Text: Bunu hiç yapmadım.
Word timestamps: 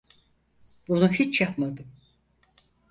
Bunu 0.87 1.11
hiç 1.11 1.41
yapmadım. 1.41 1.85